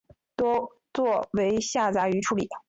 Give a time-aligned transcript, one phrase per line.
[0.35, 2.49] 多做为下杂鱼处理。